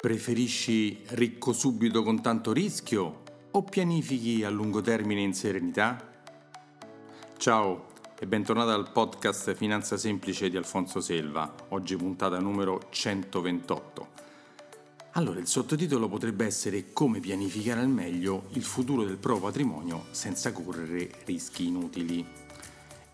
Preferisci 0.00 1.02
ricco 1.08 1.52
subito 1.52 2.02
con 2.02 2.22
tanto 2.22 2.54
rischio 2.54 3.22
o 3.50 3.62
pianifichi 3.62 4.42
a 4.44 4.48
lungo 4.48 4.80
termine 4.80 5.20
in 5.20 5.34
serenità? 5.34 6.02
Ciao 7.36 7.88
e 8.18 8.26
bentornato 8.26 8.70
al 8.70 8.92
podcast 8.92 9.52
Finanza 9.52 9.98
Semplice 9.98 10.48
di 10.48 10.56
Alfonso 10.56 11.02
Selva, 11.02 11.54
oggi 11.68 11.96
puntata 11.96 12.38
numero 12.38 12.80
128. 12.88 14.08
Allora, 15.12 15.38
il 15.38 15.46
sottotitolo 15.46 16.08
potrebbe 16.08 16.46
essere 16.46 16.94
Come 16.94 17.20
pianificare 17.20 17.80
al 17.80 17.90
meglio 17.90 18.44
il 18.52 18.62
futuro 18.62 19.04
del 19.04 19.18
proprio 19.18 19.48
patrimonio 19.48 20.06
senza 20.12 20.50
correre 20.50 21.10
rischi 21.26 21.66
inutili 21.66 22.26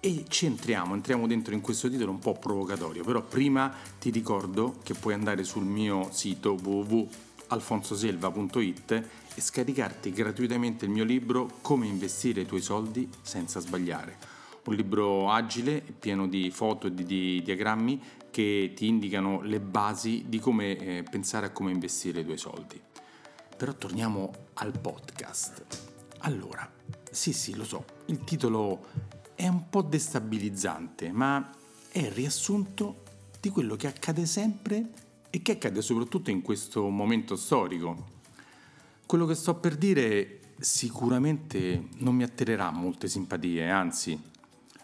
e 0.07 0.25
ci 0.29 0.47
entriamo, 0.47 0.95
entriamo 0.95 1.27
dentro 1.27 1.53
in 1.53 1.61
questo 1.61 1.91
titolo 1.91 2.13
un 2.13 2.21
po' 2.21 2.35
provocatorio, 2.35 3.03
però 3.03 3.23
prima 3.23 3.75
ti 3.99 4.11
ricordo 4.11 4.77
che 4.85 4.95
puoi 4.95 5.15
andare 5.15 5.43
sul 5.43 5.65
mio 5.65 6.11
sito 6.13 6.57
www.alfonsoselva.it 6.63 9.03
e 9.35 9.41
scaricarti 9.41 10.13
gratuitamente 10.13 10.85
il 10.85 10.93
mio 10.93 11.03
libro 11.03 11.59
Come 11.61 11.89
investire 11.89 12.43
i 12.43 12.47
tuoi 12.47 12.61
soldi 12.61 13.11
senza 13.21 13.59
sbagliare. 13.59 14.17
Un 14.67 14.77
libro 14.77 15.33
agile, 15.33 15.83
pieno 15.99 16.29
di 16.29 16.53
foto 16.53 16.87
e 16.87 16.95
di, 16.95 17.05
di 17.05 17.43
diagrammi 17.43 18.01
che 18.31 18.75
ti 18.77 18.87
indicano 18.87 19.43
le 19.43 19.59
basi 19.59 20.27
di 20.29 20.39
come 20.39 20.77
eh, 20.77 21.03
pensare 21.03 21.47
a 21.47 21.51
come 21.51 21.73
investire 21.73 22.21
i 22.21 22.25
tuoi 22.25 22.39
soldi. 22.39 22.81
Però 23.57 23.75
torniamo 23.75 24.33
al 24.55 24.79
podcast. 24.79 25.65
Allora, 26.21 26.73
sì 27.11 27.33
sì, 27.33 27.57
lo 27.57 27.65
so, 27.65 27.85
il 28.07 28.25
titolo 28.25 29.06
è 29.37 29.47
un 29.47 29.69
po' 29.69 29.83
destabilizzante, 29.83 31.13
ma 31.13 31.53
è 31.93 32.11
riassunto 32.11 33.05
di 33.39 33.51
quello 33.51 33.77
che 33.77 33.87
accade 33.87 34.25
sempre 34.27 34.91
e 35.31 35.43
che 35.43 35.53
accade 35.53 35.83
soprattutto 35.83 36.31
in 36.31 36.41
questo 36.41 36.89
momento 36.89 37.37
storico. 37.37 38.15
Quello 39.05 39.27
che 39.27 39.35
sto 39.35 39.55
per 39.57 39.77
dire 39.77 40.41
sicuramente 40.59 41.89
non 41.99 42.17
mi 42.17 42.23
attirerà 42.23 42.71
molte 42.71 43.09
simpatie, 43.09 43.69
anzi, 43.69 44.19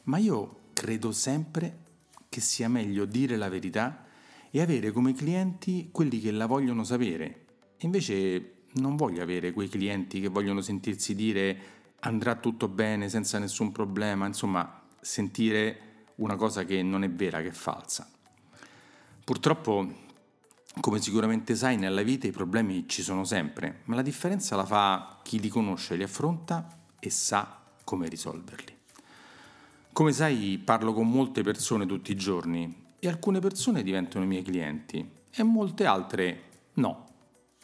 ma 0.05 0.19
io 0.19 0.57
credo 0.75 1.13
sempre 1.13 1.79
che 2.29 2.41
sia 2.41 2.69
meglio 2.69 3.07
dire 3.07 3.37
la 3.37 3.49
verità 3.49 4.05
e 4.51 4.61
avere 4.61 4.93
come 4.93 5.15
clienti 5.15 5.89
quelli 5.91 6.21
che 6.21 6.31
la 6.31 6.47
vogliono 6.47 6.85
sapere. 6.85 7.47
invece 7.79 8.53
non 8.75 8.97
voglio 8.97 9.23
avere 9.23 9.53
quei 9.53 9.69
clienti 9.69 10.21
che 10.21 10.29
vogliono 10.29 10.61
sentirsi 10.61 11.15
dire 11.15 11.82
andrà 12.05 12.35
tutto 12.37 12.69
bene 12.69 13.09
senza 13.09 13.39
nessun 13.39 13.73
problema, 13.73 14.27
insomma 14.27 14.81
sentire 15.01 16.07
una 16.17 16.37
cosa 16.37 16.65
che 16.65 16.83
non 16.83 17.05
è 17.05 17.11
vera, 17.11 17.41
che 17.41 17.49
è 17.49 17.53
falsa. 17.53 18.09
Purtroppo, 19.25 19.93
come 20.81 21.01
sicuramente 21.01 21.55
sai, 21.55 21.77
nella 21.77 22.03
vita 22.03 22.27
i 22.27 22.33
problemi 22.33 22.89
ci 22.89 23.03
sono 23.03 23.25
sempre, 23.25 23.83
ma 23.85 23.95
la 23.95 24.03
differenza 24.03 24.57
la 24.57 24.65
fa 24.65 25.21
chi 25.23 25.39
li 25.39 25.49
conosce, 25.49 25.97
li 25.97 26.03
affronta 26.03 26.79
e 26.99 27.11
sa 27.11 27.61
come 27.85 28.09
risolverli. 28.09 28.77
Come 29.93 30.13
sai, 30.13 30.61
parlo 30.65 30.93
con 30.93 31.09
molte 31.09 31.43
persone 31.43 31.87
tutti 31.87 32.13
i 32.13 32.17
giorni 32.17 32.95
e 32.99 33.09
alcune 33.09 33.41
persone 33.41 33.83
diventano 33.83 34.25
miei 34.25 34.43
clienti 34.43 35.09
e 35.31 35.43
molte 35.43 35.85
altre 35.85 36.43
no. 36.75 37.11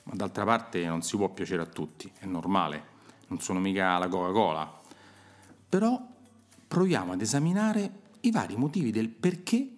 Ma 0.05 0.15
d'altra 0.15 0.45
parte 0.45 0.85
non 0.87 1.03
si 1.03 1.17
può 1.17 1.29
piacere 1.31 1.63
a 1.63 1.67
tutti, 1.67 2.11
è 2.19 2.27
normale 2.27 2.97
non 3.29 3.41
sono 3.41 3.61
mica 3.61 3.99
la 3.99 4.09
Coca-Cola. 4.09 4.81
Però 5.69 6.07
proviamo 6.67 7.13
ad 7.13 7.21
esaminare 7.21 8.01
i 8.21 8.31
vari 8.31 8.57
motivi 8.57 8.91
del 8.91 9.09
perché 9.09 9.77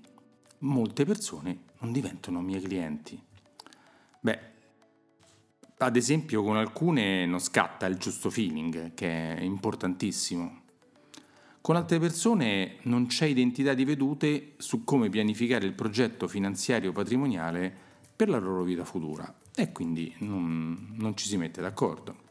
molte 0.58 1.04
persone 1.04 1.58
non 1.80 1.92
diventano 1.92 2.40
miei 2.40 2.60
clienti. 2.60 3.20
Beh, 4.20 4.40
ad 5.78 5.96
esempio 5.96 6.42
con 6.42 6.56
alcune 6.56 7.26
non 7.26 7.38
scatta 7.38 7.86
il 7.86 7.96
giusto 7.96 8.30
feeling, 8.30 8.92
che 8.94 9.36
è 9.36 9.40
importantissimo. 9.40 10.58
Con 11.62 11.76
altre 11.76 11.98
persone 11.98 12.76
non 12.82 13.06
c'è 13.06 13.26
identità 13.26 13.74
di 13.74 13.84
vedute 13.84 14.54
su 14.56 14.84
come 14.84 15.10
pianificare 15.10 15.66
il 15.66 15.74
progetto 15.74 16.26
finanziario 16.26 16.92
patrimoniale 16.92 17.72
per 18.16 18.28
la 18.28 18.38
loro 18.38 18.62
vita 18.62 18.84
futura 18.84 19.34
e 19.54 19.72
quindi 19.72 20.14
non, 20.18 20.94
non 20.96 21.16
ci 21.16 21.26
si 21.26 21.36
mette 21.36 21.60
d'accordo. 21.60 22.28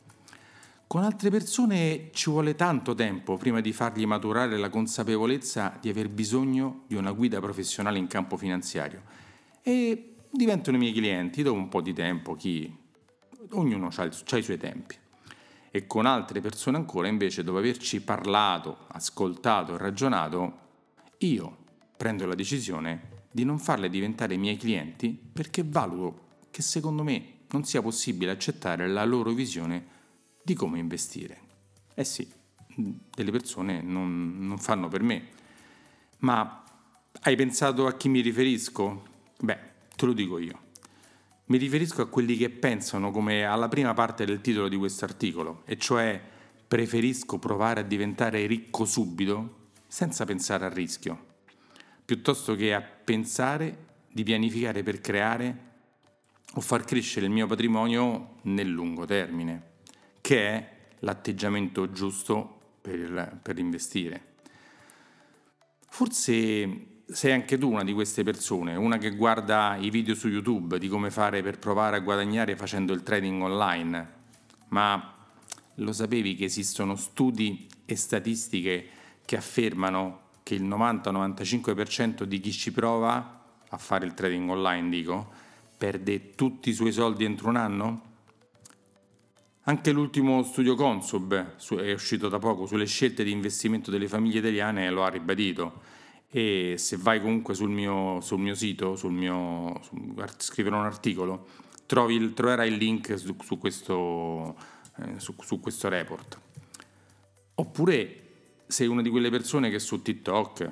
Con 0.90 1.04
altre 1.04 1.30
persone 1.30 2.10
ci 2.14 2.32
vuole 2.32 2.56
tanto 2.56 2.96
tempo 2.96 3.38
prima 3.38 3.62
di 3.62 3.74
fargli 3.74 4.08
maturare 4.08 4.58
la 4.58 4.70
consapevolezza 4.70 5.78
di 5.80 5.88
aver 5.88 6.10
bisogno 6.10 6.86
di 6.88 6.96
una 6.96 7.12
guida 7.12 7.40
professionale 7.40 8.00
in 8.00 8.08
campo 8.08 8.38
finanziario 8.38 9.04
e 9.62 10.16
diventano 10.32 10.78
i 10.78 10.80
miei 10.80 10.94
clienti 10.94 11.44
dopo 11.44 11.60
un 11.60 11.70
po' 11.70 11.82
di 11.82 11.94
tempo, 11.94 12.34
chi... 12.34 12.76
ognuno 13.52 13.90
ha, 13.96 14.04
i 14.06 14.42
suoi 14.42 14.58
tempi. 14.58 14.96
E 15.70 15.86
con 15.86 16.08
altre 16.08 16.42
persone 16.42 16.78
ancora 16.78 17.08
invece 17.08 17.44
dopo 17.44 17.60
averci 17.60 18.02
parlato, 18.02 18.88
ascoltato 18.88 19.76
e 19.76 19.78
ragionato, 19.78 20.60
io 21.20 21.58
prendo 21.98 22.26
la 22.26 22.34
decisione 22.34 23.28
di 23.32 23.44
non 23.44 23.60
farle 23.60 23.92
diventare 23.92 24.38
miei 24.38 24.58
clienti 24.58 25.10
perché 25.32 25.64
valuto 25.64 26.48
che 26.50 26.64
secondo 26.64 27.04
me 27.04 27.42
non 27.52 27.64
sia 27.64 27.84
possibile 27.84 28.32
accettare 28.32 28.88
la 28.88 29.06
loro 29.06 29.34
visione 29.34 29.98
di 30.42 30.54
come 30.54 30.80
investire. 30.80 31.38
Eh 31.94 32.04
sì, 32.04 32.28
delle 32.76 33.32
persone 33.32 33.82
non, 33.82 34.48
non 34.48 34.58
fanno 34.58 34.88
per 34.88 35.02
me. 35.02 35.28
Ma 36.20 36.64
hai 37.22 37.36
pensato 37.36 37.88
a 37.88 37.96
chi 37.96 38.10
mi 38.10 38.22
riferisco? 38.22 39.04
Beh, 39.40 39.60
te 39.96 40.06
lo 40.06 40.14
dico 40.14 40.38
io. 40.38 40.68
Mi 41.46 41.58
riferisco 41.58 42.02
a 42.02 42.08
quelli 42.08 42.38
che 42.38 42.50
pensano 42.50 43.12
come 43.12 43.44
alla 43.44 43.68
prima 43.68 43.94
parte 43.94 44.26
del 44.26 44.42
titolo 44.42 44.68
di 44.68 44.78
questo 44.78 45.06
articolo, 45.06 45.64
e 45.66 45.78
cioè 45.78 46.22
preferisco 46.68 47.40
provare 47.40 47.80
a 47.80 47.84
diventare 47.84 48.46
ricco 48.46 48.86
subito 48.86 49.72
senza 49.88 50.26
pensare 50.26 50.66
al 50.66 50.72
rischio, 50.72 51.26
piuttosto 52.06 52.56
che 52.56 52.74
a 52.74 52.82
pensare 52.82 53.88
di 54.12 54.24
pianificare 54.24 54.84
per 54.84 55.02
creare 55.02 55.68
o 56.54 56.62
far 56.62 56.84
crescere 56.84 57.26
il 57.26 57.32
mio 57.32 57.48
patrimonio 57.48 58.36
nel 58.44 58.70
lungo 58.70 59.06
termine 59.06 59.69
che 60.30 60.48
è 60.48 60.70
l'atteggiamento 61.00 61.92
giusto 61.92 62.76
per, 62.82 63.40
per 63.42 63.58
investire. 63.58 64.36
Forse 65.88 67.02
sei 67.08 67.32
anche 67.32 67.58
tu 67.58 67.72
una 67.72 67.84
di 67.84 67.94
queste 67.94 68.22
persone, 68.22 68.76
una 68.76 69.00
che 69.00 69.16
guarda 69.16 69.76
i 69.76 69.90
video 69.90 70.14
su 70.14 70.28
YouTube 70.28 70.78
di 70.78 70.88
come 70.88 71.10
fare 71.10 71.42
per 71.42 71.58
provare 71.58 71.96
a 71.96 72.02
guadagnare 72.02 72.56
facendo 72.56 72.94
il 72.94 73.02
trading 73.02 73.42
online, 73.42 74.14
ma 74.68 75.16
lo 75.74 75.92
sapevi 75.94 76.36
che 76.36 76.46
esistono 76.46 76.96
studi 76.96 77.68
e 77.86 77.96
statistiche 77.96 78.88
che 79.26 79.36
affermano 79.36 80.20
che 80.44 80.54
il 80.54 80.64
90-95% 80.64 82.22
di 82.22 82.40
chi 82.40 82.52
ci 82.52 82.72
prova 82.72 83.46
a 83.68 83.78
fare 83.80 84.06
il 84.06 84.14
trading 84.14 84.48
online, 84.48 84.90
dico, 84.90 85.32
perde 85.76 86.36
tutti 86.36 86.70
i 86.70 86.74
suoi 86.74 86.92
soldi 86.92 87.26
entro 87.26 87.50
un 87.50 87.56
anno? 87.56 88.09
Anche 89.70 89.92
l'ultimo 89.92 90.42
studio 90.42 90.74
Consub 90.74 91.36
è 91.78 91.94
uscito 91.94 92.28
da 92.28 92.40
poco 92.40 92.66
sulle 92.66 92.88
scelte 92.88 93.24
di 93.24 93.30
investimento 93.30 93.92
delle 93.92 94.08
famiglie 94.08 94.40
italiane 94.40 94.90
lo 94.90 95.04
ha 95.04 95.10
ribadito 95.10 95.82
e 96.28 96.74
se 96.80 96.98
vai 96.98 97.22
comunque 97.22 97.54
sul 97.54 97.70
mio, 97.70 98.20
sul 98.20 98.40
mio 98.40 98.56
sito, 98.56 98.96
sul 98.96 99.12
mio, 99.12 99.80
su, 99.84 99.96
scriverò 100.38 100.80
un 100.80 100.86
articolo, 100.86 101.46
trovi, 101.86 102.34
troverai 102.34 102.72
il 102.72 102.78
link 102.78 103.20
su, 103.20 103.36
su, 103.44 103.60
questo, 103.60 104.56
eh, 104.98 105.20
su 105.20 105.36
questo 105.36 105.88
report. 105.88 106.40
Oppure 107.54 108.22
sei 108.66 108.88
una 108.88 109.04
di 109.04 109.12
quelle 109.12 109.30
persone 109.30 109.70
che 109.70 109.78
su 109.78 110.02
TikTok, 110.02 110.72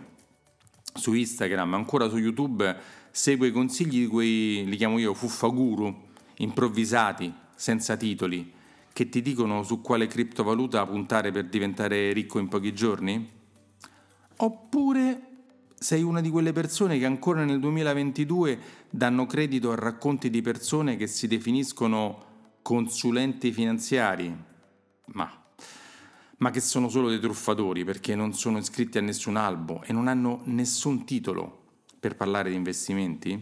su 0.95 1.13
Instagram, 1.13 1.75
ancora 1.75 2.09
su 2.09 2.17
YouTube 2.17 2.75
segue 3.11 3.49
i 3.49 3.51
consigli 3.51 3.99
di 3.99 4.07
quei, 4.07 4.65
li 4.65 4.75
chiamo 4.75 4.97
io, 4.97 5.13
fuffaguru, 5.13 6.07
improvvisati, 6.37 7.31
senza 7.53 7.95
titoli, 7.95 8.55
che 8.97 9.09
ti 9.09 9.21
dicono 9.21 9.61
su 9.61 9.79
quale 9.79 10.07
criptovaluta 10.07 10.83
puntare 10.87 11.31
per 11.31 11.49
diventare 11.49 12.11
ricco 12.13 12.39
in 12.39 12.47
pochi 12.47 12.73
giorni? 12.73 13.29
Oppure 14.37 15.21
sei 15.77 16.01
una 16.01 16.19
di 16.19 16.31
quelle 16.31 16.51
persone 16.51 16.97
che 16.97 17.05
ancora 17.05 17.45
nel 17.45 17.59
2022 17.59 18.59
danno 18.89 19.27
credito 19.27 19.71
a 19.71 19.75
racconti 19.75 20.31
di 20.31 20.41
persone 20.41 20.95
che 20.95 21.05
si 21.05 21.27
definiscono 21.27 22.23
consulenti 22.63 23.51
finanziari? 23.51 24.35
Ma, 25.13 25.31
ma 26.37 26.49
che 26.49 26.59
sono 26.59 26.89
solo 26.89 27.09
dei 27.09 27.19
truffatori 27.19 27.83
perché 27.83 28.15
non 28.15 28.33
sono 28.33 28.57
iscritti 28.57 28.97
a 28.97 29.01
nessun 29.01 29.35
albo 29.35 29.83
e 29.83 29.93
non 29.93 30.07
hanno 30.07 30.41
nessun 30.45 31.05
titolo 31.05 31.65
per 31.99 32.15
parlare 32.15 32.49
di 32.49 32.55
investimenti? 32.55 33.39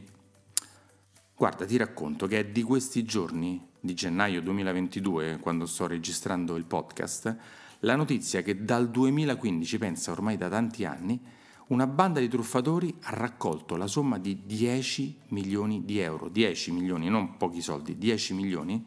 Guarda, 1.34 1.63
ti 1.63 1.78
racconto 1.78 2.28
che 2.28 2.40
è 2.40 2.46
di 2.46 2.62
questi 2.62 3.06
giorni 3.06 3.74
di 3.86 3.94
gennaio 3.94 4.42
2022, 4.42 5.38
quando 5.40 5.66
sto 5.66 5.88
registrando 5.88 6.56
il 6.56 6.66
podcast, 6.66 7.36
la 7.80 7.96
notizia 7.96 8.42
che 8.42 8.64
dal 8.64 8.90
2015, 8.90 9.78
pensa 9.78 10.12
ormai 10.12 10.38
da 10.38 10.50
tanti 10.50 10.84
anni, 10.84 11.20
una 11.68 11.88
banda 11.88 12.20
di 12.20 12.28
truffatori 12.28 12.94
ha 13.04 13.12
raccolto 13.12 13.76
la 13.76 13.88
somma 13.88 14.18
di 14.18 14.42
10 14.46 15.20
milioni 15.30 15.86
di 15.86 16.00
euro, 16.00 16.30
10 16.30 16.72
milioni, 16.72 17.10
non 17.10 17.38
pochi 17.38 17.62
soldi, 17.62 17.98
10 17.98 18.34
milioni, 18.34 18.86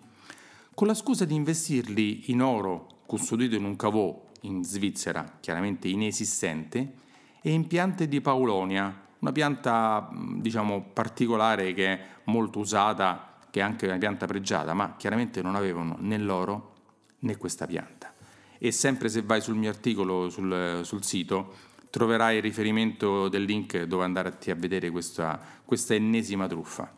con 0.75 0.87
la 0.87 0.95
scusa 0.95 1.25
di 1.25 1.35
investirli 1.35 2.31
in 2.31 2.43
oro 2.43 3.03
custodito 3.07 3.57
in 3.57 3.65
un 3.65 3.75
cavò 3.75 4.27
in 4.43 4.63
Svizzera, 4.65 5.39
chiaramente 5.41 5.89
inesistente, 5.89 6.93
e 7.41 7.51
in 7.51 7.67
piante 7.67 8.07
di 8.07 8.21
Paulonia, 8.21 9.07
una 9.21 9.33
pianta 9.33 10.09
diciamo 10.37 10.91
particolare 10.93 11.73
che 11.73 11.87
è 11.87 12.07
molto 12.25 12.61
usata, 12.61 13.28
che 13.51 13.61
è 13.61 13.63
anche 13.63 13.87
una 13.87 13.99
pianta 13.99 14.27
pregiata, 14.27 14.75
ma 14.75 14.97
chiaramente 14.97 15.43
non 15.43 15.55
avevano 15.55 15.97
né 16.01 16.19
l'oro 16.19 16.75
né 17.21 17.37
questa 17.37 17.67
pianta. 17.67 18.13
E 18.59 18.73
sempre 18.73 19.09
se 19.09 19.23
vai 19.23 19.41
sul 19.41 19.55
mio 19.55 19.71
articolo 19.71 20.29
sul, 20.31 20.81
sul 20.83 21.05
sito 21.05 21.55
troverai 21.91 22.37
il 22.37 22.43
riferimento 22.43 23.29
del 23.29 23.45
link 23.45 23.83
dove 23.85 24.05
andare 24.05 24.29
a 24.47 24.55
vedere 24.55 24.91
questa, 24.91 25.41
questa 25.65 25.95
ennesima 25.95 26.47
truffa. 26.47 26.93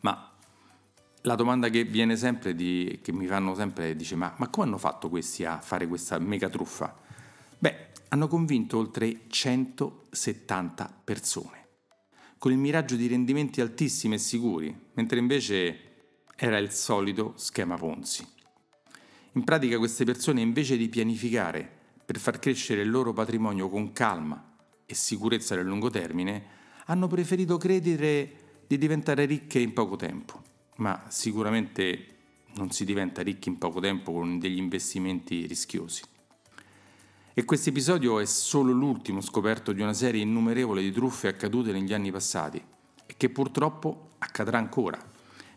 Ma 0.00 0.32
la 1.22 1.34
domanda 1.34 1.68
che 1.68 1.84
viene 1.84 2.16
sempre, 2.16 2.54
di, 2.54 3.00
che 3.02 3.12
mi 3.12 3.26
fanno 3.26 3.54
sempre, 3.54 3.94
dice, 3.94 4.16
ma, 4.16 4.34
ma 4.38 4.48
come 4.48 4.66
hanno 4.66 4.78
fatto 4.78 5.08
questi 5.08 5.44
a 5.44 5.60
fare 5.60 5.86
questa 5.86 6.18
mega 6.18 6.48
truffa? 6.48 6.96
Beh, 7.58 7.90
hanno 8.08 8.26
convinto 8.26 8.78
oltre 8.78 9.20
170 9.28 11.00
persone, 11.04 11.61
con 12.42 12.50
il 12.50 12.58
miraggio 12.58 12.96
di 12.96 13.06
rendimenti 13.06 13.60
altissimi 13.60 14.16
e 14.16 14.18
sicuri, 14.18 14.76
mentre 14.94 15.20
invece 15.20 15.78
era 16.34 16.58
il 16.58 16.72
solito 16.72 17.34
schema 17.36 17.76
Ponzi. 17.76 18.26
In 19.34 19.44
pratica 19.44 19.78
queste 19.78 20.04
persone 20.04 20.40
invece 20.40 20.76
di 20.76 20.88
pianificare 20.88 21.70
per 22.04 22.18
far 22.18 22.40
crescere 22.40 22.82
il 22.82 22.90
loro 22.90 23.12
patrimonio 23.12 23.68
con 23.68 23.92
calma 23.92 24.56
e 24.84 24.92
sicurezza 24.92 25.54
nel 25.54 25.66
lungo 25.66 25.88
termine, 25.88 26.44
hanno 26.86 27.06
preferito 27.06 27.58
credere 27.58 28.64
di 28.66 28.76
diventare 28.76 29.24
ricche 29.24 29.60
in 29.60 29.72
poco 29.72 29.94
tempo. 29.94 30.42
Ma 30.78 31.04
sicuramente 31.10 32.06
non 32.54 32.72
si 32.72 32.84
diventa 32.84 33.22
ricchi 33.22 33.50
in 33.50 33.58
poco 33.58 33.78
tempo 33.78 34.10
con 34.10 34.40
degli 34.40 34.58
investimenti 34.58 35.46
rischiosi. 35.46 36.02
E 37.34 37.46
questo 37.46 37.70
episodio 37.70 38.20
è 38.20 38.26
solo 38.26 38.72
l'ultimo 38.72 39.22
scoperto 39.22 39.72
di 39.72 39.80
una 39.80 39.94
serie 39.94 40.20
innumerevole 40.20 40.82
di 40.82 40.92
truffe 40.92 41.28
accadute 41.28 41.72
negli 41.72 41.94
anni 41.94 42.10
passati 42.10 42.62
e 43.06 43.14
che 43.16 43.30
purtroppo 43.30 44.10
accadrà 44.18 44.58
ancora, 44.58 45.02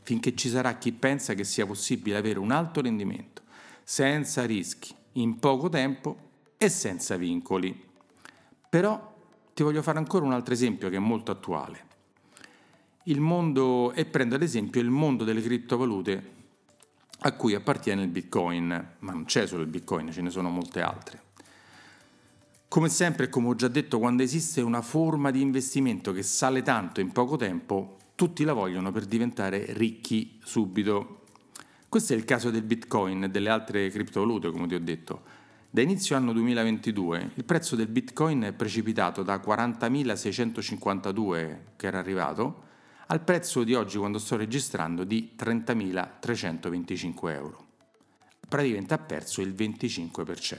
finché 0.01 0.33
ci 0.35 0.47
sarà 0.47 0.77
chi 0.77 0.93
pensa 0.93 1.33
che 1.33 1.43
sia 1.43 1.65
possibile 1.65 2.15
avere 2.15 2.39
un 2.39 2.51
alto 2.51 2.79
rendimento, 2.79 3.41
senza 3.83 4.45
rischi, 4.45 4.95
in 5.13 5.37
poco 5.37 5.67
tempo 5.67 6.17
e 6.57 6.69
senza 6.69 7.17
vincoli. 7.17 7.77
Però 8.69 9.13
ti 9.53 9.61
voglio 9.61 9.81
fare 9.81 9.97
ancora 9.97 10.23
un 10.23 10.31
altro 10.31 10.53
esempio 10.53 10.87
che 10.87 10.95
è 10.95 10.99
molto 10.99 11.31
attuale. 11.31 11.87
Il 13.03 13.19
mondo, 13.19 13.91
e 13.91 14.05
prendo 14.05 14.35
ad 14.35 14.43
esempio 14.43 14.79
il 14.79 14.89
mondo 14.89 15.25
delle 15.25 15.41
criptovalute 15.41 16.31
a 17.19 17.33
cui 17.33 17.53
appartiene 17.53 18.01
il 18.01 18.07
Bitcoin, 18.07 18.95
ma 18.99 19.11
non 19.11 19.25
c'è 19.25 19.45
solo 19.45 19.63
il 19.63 19.67
Bitcoin, 19.67 20.13
ce 20.13 20.21
ne 20.21 20.29
sono 20.29 20.49
molte 20.49 20.79
altre. 20.79 21.23
Come 22.75 22.89
sempre, 22.89 23.29
come 23.29 23.47
ho 23.47 23.55
già 23.55 23.69
detto, 23.69 23.99
quando 23.99 24.21
esiste 24.21 24.59
una 24.59 24.81
forma 24.81 25.31
di 25.31 25.39
investimento 25.39 26.11
che 26.11 26.23
sale 26.23 26.61
tanto 26.61 26.99
in 26.99 27.13
poco 27.13 27.37
tempo, 27.37 27.95
tutti 28.15 28.43
la 28.43 28.51
vogliono 28.51 28.91
per 28.91 29.05
diventare 29.05 29.67
ricchi 29.69 30.37
subito. 30.43 31.21
Questo 31.87 32.11
è 32.11 32.17
il 32.17 32.25
caso 32.25 32.51
del 32.51 32.63
Bitcoin 32.63 33.23
e 33.23 33.29
delle 33.29 33.47
altre 33.47 33.89
criptovalute, 33.89 34.51
come 34.51 34.67
ti 34.67 34.75
ho 34.75 34.81
detto. 34.81 35.21
Da 35.69 35.79
inizio 35.79 36.17
anno 36.17 36.33
2022 36.33 37.31
il 37.35 37.45
prezzo 37.45 37.77
del 37.77 37.87
Bitcoin 37.87 38.41
è 38.41 38.51
precipitato 38.51 39.23
da 39.23 39.37
40.652 39.37 41.57
che 41.77 41.87
era 41.87 41.99
arrivato 41.99 42.63
al 43.07 43.21
prezzo 43.21 43.63
di 43.63 43.73
oggi 43.73 43.97
quando 43.97 44.19
sto 44.19 44.35
registrando 44.35 45.05
di 45.05 45.31
30.325 45.39 47.29
euro. 47.29 47.67
Praticamente 48.49 48.93
ha 48.93 48.97
perso 48.97 49.39
il 49.39 49.53
25%. 49.53 50.57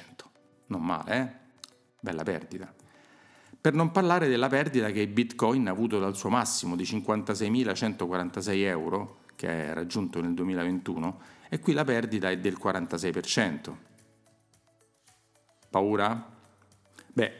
Non 0.68 0.82
male, 0.82 1.14
eh? 1.14 1.44
Bella 2.06 2.22
perdita. 2.22 2.72
Per 3.60 3.74
non 3.74 3.90
parlare 3.90 4.28
della 4.28 4.46
perdita 4.46 4.92
che 4.92 5.08
Bitcoin 5.08 5.66
ha 5.66 5.72
avuto 5.72 5.98
dal 5.98 6.14
suo 6.14 6.28
massimo 6.28 6.76
di 6.76 6.84
56.146 6.84 8.58
euro, 8.58 9.22
che 9.34 9.48
è 9.48 9.74
raggiunto 9.74 10.20
nel 10.20 10.32
2021, 10.32 11.20
e 11.48 11.58
qui 11.58 11.72
la 11.72 11.82
perdita 11.82 12.30
è 12.30 12.38
del 12.38 12.58
46%. 12.62 13.74
Paura? 15.68 16.30
Beh, 17.12 17.32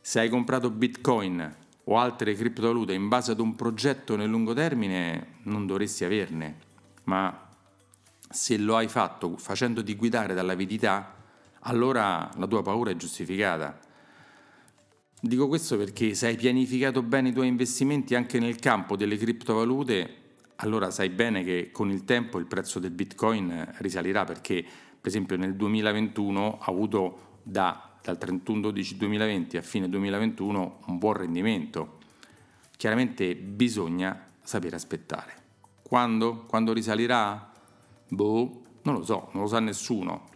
se 0.00 0.20
hai 0.20 0.28
comprato 0.28 0.70
Bitcoin 0.70 1.56
o 1.82 1.98
altre 1.98 2.36
criptovalute 2.36 2.92
in 2.92 3.08
base 3.08 3.32
ad 3.32 3.40
un 3.40 3.56
progetto 3.56 4.14
nel 4.14 4.28
lungo 4.28 4.52
termine, 4.52 5.38
non 5.42 5.66
dovresti 5.66 6.04
averne, 6.04 6.58
ma 7.04 7.48
se 8.30 8.58
lo 8.58 8.76
hai 8.76 8.86
fatto 8.86 9.36
facendoti 9.36 9.96
guidare 9.96 10.34
dall'avidità, 10.34 11.16
allora 11.62 12.30
la 12.36 12.46
tua 12.46 12.62
paura 12.62 12.92
è 12.92 12.96
giustificata. 12.96 13.83
Dico 15.24 15.48
questo 15.48 15.78
perché 15.78 16.12
se 16.12 16.26
hai 16.26 16.36
pianificato 16.36 17.02
bene 17.02 17.30
i 17.30 17.32
tuoi 17.32 17.46
investimenti 17.46 18.14
anche 18.14 18.38
nel 18.38 18.56
campo 18.56 18.94
delle 18.94 19.16
criptovalute, 19.16 20.16
allora 20.56 20.90
sai 20.90 21.08
bene 21.08 21.42
che 21.42 21.70
con 21.72 21.90
il 21.90 22.04
tempo 22.04 22.38
il 22.38 22.44
prezzo 22.44 22.78
del 22.78 22.90
Bitcoin 22.90 23.72
risalirà 23.78 24.24
perché 24.24 24.62
per 24.62 25.10
esempio 25.10 25.38
nel 25.38 25.56
2021 25.56 26.58
ha 26.60 26.66
avuto 26.66 27.38
da, 27.42 27.96
dal 28.02 28.18
31-12-2020 28.20 29.56
a 29.56 29.62
fine 29.62 29.88
2021 29.88 30.80
un 30.88 30.98
buon 30.98 31.14
rendimento. 31.14 32.00
Chiaramente 32.76 33.34
bisogna 33.34 34.28
sapere 34.42 34.76
aspettare. 34.76 35.32
Quando? 35.80 36.44
Quando 36.44 36.74
risalirà? 36.74 37.50
Boh, 38.08 38.62
non 38.82 38.96
lo 38.96 39.02
so, 39.02 39.30
non 39.32 39.44
lo 39.44 39.48
sa 39.48 39.58
nessuno. 39.58 40.28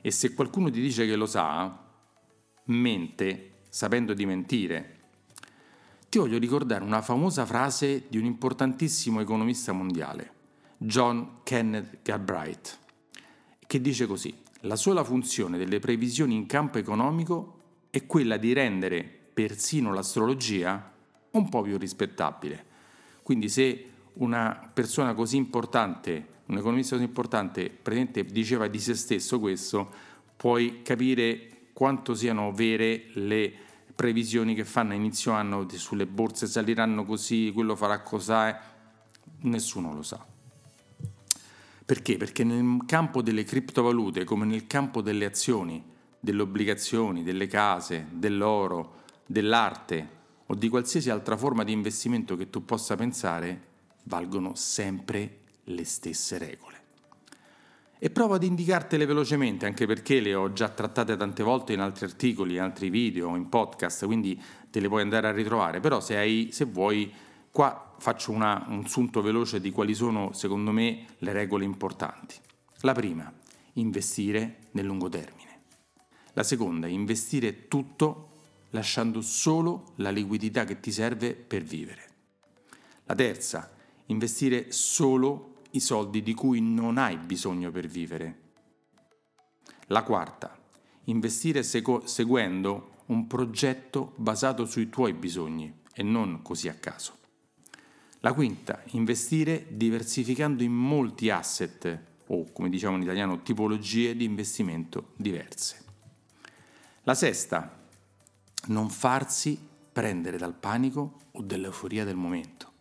E 0.00 0.10
se 0.10 0.34
qualcuno 0.34 0.68
ti 0.68 0.80
dice 0.80 1.06
che 1.06 1.14
lo 1.14 1.26
sa, 1.26 1.84
mente 2.64 3.50
sapendo 3.76 4.14
di 4.14 4.24
mentire. 4.24 4.94
Ti 6.08 6.16
voglio 6.16 6.38
ricordare 6.38 6.82
una 6.82 7.02
famosa 7.02 7.44
frase 7.44 8.04
di 8.08 8.16
un 8.16 8.24
importantissimo 8.24 9.20
economista 9.20 9.72
mondiale, 9.72 10.32
John 10.78 11.40
Kenneth 11.42 11.98
Galbraith, 12.00 12.78
che 13.66 13.80
dice 13.82 14.06
così: 14.06 14.34
la 14.60 14.76
sola 14.76 15.04
funzione 15.04 15.58
delle 15.58 15.78
previsioni 15.78 16.34
in 16.34 16.46
campo 16.46 16.78
economico 16.78 17.64
è 17.90 18.06
quella 18.06 18.38
di 18.38 18.54
rendere 18.54 19.02
persino 19.34 19.92
l'astrologia 19.92 20.92
un 21.32 21.46
po' 21.50 21.60
più 21.60 21.76
rispettabile. 21.76 22.64
Quindi 23.22 23.50
se 23.50 23.90
una 24.14 24.70
persona 24.72 25.12
così 25.12 25.36
importante, 25.36 26.28
un 26.46 26.56
economista 26.56 26.94
così 26.94 27.06
importante, 27.06 27.68
praticamente 27.68 28.24
diceva 28.24 28.68
di 28.68 28.80
se 28.80 28.94
stesso 28.94 29.38
questo, 29.38 29.92
puoi 30.34 30.80
capire 30.80 31.50
quanto 31.74 32.14
siano 32.14 32.52
vere 32.52 33.08
le 33.12 33.64
previsioni 33.96 34.54
che 34.54 34.66
fanno 34.66 34.92
a 34.92 34.94
inizio 34.94 35.32
anno 35.32 35.66
sulle 35.70 36.06
borse 36.06 36.46
saliranno 36.46 37.04
così, 37.04 37.50
quello 37.52 37.74
farà 37.74 38.02
cos'è, 38.02 38.56
nessuno 39.40 39.94
lo 39.94 40.02
sa. 40.02 40.24
Perché? 41.84 42.16
Perché 42.18 42.44
nel 42.44 42.82
campo 42.84 43.22
delle 43.22 43.44
criptovalute, 43.44 44.24
come 44.24 44.44
nel 44.44 44.66
campo 44.66 45.00
delle 45.00 45.24
azioni, 45.24 45.82
delle 46.20 46.42
obbligazioni, 46.42 47.22
delle 47.22 47.46
case, 47.46 48.06
dell'oro, 48.10 49.04
dell'arte 49.24 50.14
o 50.46 50.54
di 50.54 50.68
qualsiasi 50.68 51.10
altra 51.10 51.36
forma 51.36 51.64
di 51.64 51.72
investimento 51.72 52.36
che 52.36 52.50
tu 52.50 52.64
possa 52.64 52.96
pensare, 52.96 53.62
valgono 54.04 54.54
sempre 54.54 55.38
le 55.64 55.84
stesse 55.84 56.38
regole. 56.38 56.75
E 57.98 58.10
provo 58.10 58.34
ad 58.34 58.42
indicartele 58.42 59.06
velocemente, 59.06 59.66
anche 59.66 59.86
perché 59.86 60.20
le 60.20 60.34
ho 60.34 60.52
già 60.52 60.68
trattate 60.68 61.16
tante 61.16 61.42
volte 61.42 61.72
in 61.72 61.80
altri 61.80 62.04
articoli, 62.04 62.54
in 62.54 62.60
altri 62.60 62.90
video, 62.90 63.34
in 63.36 63.48
podcast, 63.48 64.04
quindi 64.04 64.40
te 64.70 64.80
le 64.80 64.88
puoi 64.88 65.02
andare 65.02 65.28
a 65.28 65.32
ritrovare, 65.32 65.80
però 65.80 66.00
se, 66.00 66.16
hai, 66.16 66.50
se 66.52 66.64
vuoi 66.66 67.10
Qua 67.56 67.94
faccio 67.96 68.32
una, 68.32 68.66
un 68.68 68.86
sunto 68.86 69.22
veloce 69.22 69.62
di 69.62 69.70
quali 69.70 69.94
sono, 69.94 70.34
secondo 70.34 70.72
me, 70.72 71.06
le 71.20 71.32
regole 71.32 71.64
importanti. 71.64 72.34
La 72.80 72.92
prima, 72.92 73.32
investire 73.72 74.58
nel 74.72 74.84
lungo 74.84 75.08
termine. 75.08 75.62
La 76.34 76.42
seconda, 76.42 76.86
investire 76.86 77.66
tutto 77.66 78.28
lasciando 78.72 79.22
solo 79.22 79.94
la 79.94 80.10
liquidità 80.10 80.64
che 80.64 80.80
ti 80.80 80.92
serve 80.92 81.32
per 81.32 81.62
vivere. 81.62 82.02
La 83.04 83.14
terza, 83.14 83.72
investire 84.08 84.70
solo 84.70 85.54
i 85.72 85.80
soldi 85.80 86.22
di 86.22 86.34
cui 86.34 86.60
non 86.60 86.98
hai 86.98 87.16
bisogno 87.16 87.70
per 87.70 87.86
vivere. 87.86 88.40
La 89.86 90.02
quarta, 90.02 90.58
investire 91.04 91.62
segu- 91.62 92.04
seguendo 92.04 92.94
un 93.06 93.26
progetto 93.26 94.12
basato 94.16 94.64
sui 94.64 94.88
tuoi 94.88 95.12
bisogni 95.12 95.82
e 95.92 96.02
non 96.02 96.42
così 96.42 96.68
a 96.68 96.74
caso. 96.74 97.14
La 98.20 98.32
quinta, 98.32 98.82
investire 98.92 99.66
diversificando 99.68 100.62
in 100.62 100.72
molti 100.72 101.30
asset 101.30 102.00
o, 102.26 102.50
come 102.50 102.68
diciamo 102.68 102.96
in 102.96 103.02
italiano, 103.02 103.42
tipologie 103.42 104.16
di 104.16 104.24
investimento 104.24 105.12
diverse. 105.16 105.84
La 107.04 107.14
sesta, 107.14 107.84
non 108.66 108.90
farsi 108.90 109.56
prendere 109.92 110.38
dal 110.38 110.54
panico 110.54 111.20
o 111.30 111.42
dall'euforia 111.42 112.04
del 112.04 112.16
momento. 112.16 112.72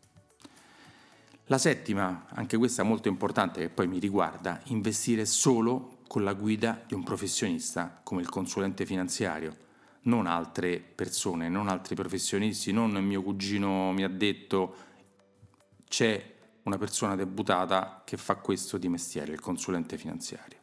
La 1.49 1.59
settima, 1.59 2.25
anche 2.29 2.57
questa 2.57 2.81
molto 2.81 3.07
importante 3.07 3.59
che 3.59 3.69
poi 3.69 3.87
mi 3.87 3.99
riguarda, 3.99 4.59
investire 4.65 5.25
solo 5.25 5.99
con 6.07 6.23
la 6.23 6.33
guida 6.33 6.83
di 6.87 6.95
un 6.95 7.03
professionista 7.03 7.99
come 8.03 8.21
il 8.21 8.29
consulente 8.29 8.83
finanziario, 8.85 9.55
non 10.01 10.25
altre 10.25 10.79
persone, 10.79 11.47
non 11.47 11.67
altri 11.67 11.93
professionisti, 11.93 12.71
non 12.71 12.91
mio 12.93 13.21
cugino 13.21 13.91
mi 13.91 14.03
ha 14.03 14.09
detto 14.09 14.75
c'è 15.87 16.33
una 16.63 16.77
persona 16.79 17.15
debuttata 17.15 18.01
che 18.03 18.17
fa 18.17 18.37
questo 18.37 18.79
di 18.79 18.89
mestiere, 18.89 19.31
il 19.31 19.39
consulente 19.39 19.99
finanziario. 19.99 20.57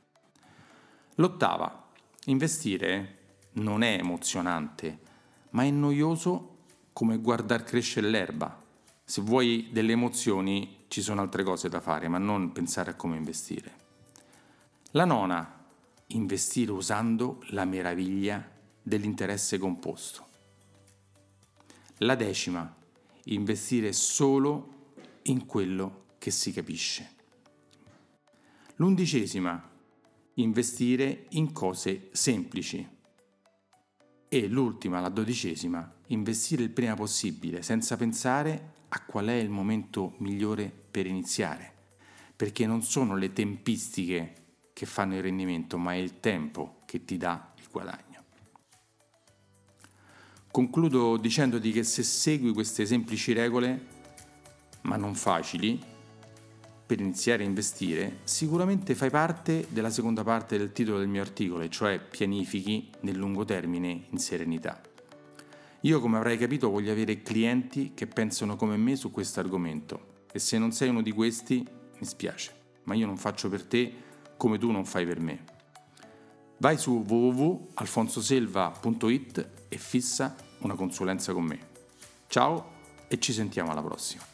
L'ottava, 1.17 1.91
investire 2.25 3.19
non 3.53 3.83
è 3.83 3.99
emozionante, 3.99 4.99
ma 5.51 5.63
è 5.63 5.71
noioso 5.71 6.57
come 6.93 7.19
guardare 7.19 7.63
crescere 7.63 8.09
l'erba. 8.09 8.62
Se 9.13 9.21
vuoi 9.21 9.69
delle 9.71 9.93
emozioni 9.93 10.85
ci 10.89 11.03
sono 11.03 11.21
altre 11.21 11.43
cose 11.43 11.69
da 11.69 11.83
fare, 11.83 12.09
ma 12.09 12.17
non 12.17 12.51
pensare 12.51 12.93
a 12.93 12.95
come 12.95 13.19
investire. 13.19 13.77
La 14.93 15.05
nona, 15.05 15.67
investire 16.07 16.73
usando 16.73 17.43
la 17.49 17.67
meraviglia 17.67 18.43
dell'interesse 18.81 19.59
composto. 19.59 20.27
La 21.99 22.15
decima, 22.15 22.75
investire 23.25 23.93
solo 23.93 24.95
in 25.25 25.45
quello 25.45 26.07
che 26.17 26.31
si 26.31 26.51
capisce. 26.51 27.11
L'undicesima, 28.77 29.63
investire 30.37 31.27
in 31.33 31.53
cose 31.53 32.09
semplici. 32.13 32.89
E 34.27 34.49
l'ultima, 34.49 35.01
la 35.01 35.11
dodicesima, 35.11 35.97
investire 36.07 36.63
il 36.63 36.71
prima 36.71 36.95
possibile, 36.95 37.61
senza 37.61 37.99
pensare 37.99 38.81
a 38.95 39.01
qual 39.07 39.27
è 39.27 39.35
il 39.35 39.49
momento 39.49 40.15
migliore 40.19 40.71
per 40.91 41.07
iniziare, 41.07 41.73
perché 42.37 42.67
non 42.67 42.83
sono 42.83 43.17
le 43.17 43.33
tempistiche 43.33 44.35
che 44.75 44.85
fanno 44.85 45.15
il 45.15 45.23
rendimento, 45.23 45.79
ma 45.79 45.93
è 45.93 45.97
il 45.97 46.21
tempo 46.21 46.81
che 46.85 47.05
ti 47.05 47.17
dà 47.17 47.53
il 47.57 47.69
guadagno. 47.71 48.25
Concludo 50.51 51.17
dicendoti 51.17 51.73
che 51.73 51.85
se 51.85 52.03
segui 52.03 52.53
queste 52.53 52.85
semplici 52.85 53.33
regole, 53.33 53.87
ma 54.83 54.97
non 54.97 55.15
facili, 55.15 55.81
per 56.85 57.01
iniziare 57.01 57.45
a 57.45 57.47
investire, 57.47 58.19
sicuramente 58.25 58.95
fai 58.95 59.09
parte 59.09 59.67
della 59.71 59.89
seconda 59.89 60.23
parte 60.23 60.59
del 60.59 60.73
titolo 60.73 60.99
del 60.99 61.09
mio 61.09 61.23
articolo, 61.23 61.67
cioè 61.71 61.99
pianifichi 61.99 62.91
nel 63.01 63.17
lungo 63.17 63.47
termine 63.47 64.09
in 64.11 64.19
serenità. 64.19 64.79
Io, 65.85 66.01
come 66.01 66.17
avrai 66.17 66.39
capito, 66.39 66.71
voglio 66.71 66.93
avere 66.93 67.23
clienti 67.23 67.91
che 67.93 68.07
pensano 68.07 68.55
come 68.55 68.77
me 68.77 68.95
su 68.95 69.11
questo 69.11 69.41
argomento 69.41 70.27
e 70.31 70.39
se 70.39 70.57
non 70.57 70.71
sei 70.71 70.91
uno 70.91 71.03
di 71.03 71.11
questi, 71.11 71.67
mi 71.99 72.07
spiace, 72.07 72.55
ma 72.85 72.95
io 72.95 73.07
non 73.07 73.17
faccio 73.17 73.49
per 73.49 73.65
te 73.65 73.93
come 74.37 74.59
tu 74.59 74.71
non 74.71 74.85
fai 74.85 75.05
per 75.05 75.19
me. 75.19 75.43
Vai 76.59 76.79
su 76.79 77.03
www.alfonsoselva.it 77.05 79.49
e 79.69 79.77
fissa 79.77 80.37
una 80.59 80.75
consulenza 80.75 81.33
con 81.33 81.43
me. 81.43 81.59
Ciao 82.29 82.75
e 83.09 83.19
ci 83.19 83.33
sentiamo 83.33 83.73
alla 83.73 83.83
prossima. 83.83 84.32